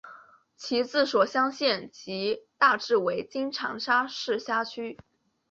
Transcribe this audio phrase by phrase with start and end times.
[0.57, 4.97] 其治所湘县即大致为今长沙市辖区。